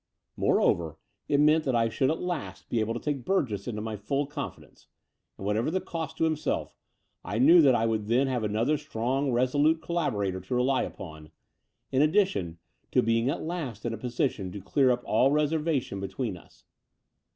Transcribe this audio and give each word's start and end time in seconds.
Moreover, 0.35 0.97
it 1.27 1.39
meant 1.39 1.63
that 1.63 1.75
I 1.75 1.87
should 1.87 2.09
at 2.09 2.19
last 2.19 2.69
be 2.69 2.79
able 2.79 2.95
to 2.95 2.99
take 2.99 3.23
Burgess 3.23 3.67
into 3.67 3.83
my 3.83 3.95
full 3.95 4.25
confidence; 4.25 4.87
and, 5.37 5.45
whatever 5.45 5.69
the 5.69 5.79
cost 5.79 6.17
to 6.17 6.23
himself, 6.23 6.75
I 7.23 7.37
knew 7.37 7.61
that 7.61 7.75
I 7.75 7.85
would 7.85 8.07
then 8.07 8.25
have 8.25 8.43
another 8.43 8.79
strong 8.79 9.29
reso 9.31 9.61
lute 9.61 9.79
collaborator 9.79 10.41
to 10.41 10.55
rely 10.55 10.81
upon, 10.81 11.29
in 11.91 12.01
addition 12.01 12.57
to 12.89 13.03
being 13.03 13.29
at 13.29 13.43
last 13.43 13.85
in 13.85 13.93
a 13.93 13.97
position 13.99 14.51
to 14.53 14.59
dear 14.61 14.89
up 14.89 15.03
all 15.05 15.31
reservation 15.31 15.99
between 15.99 16.35
us. 16.35 16.65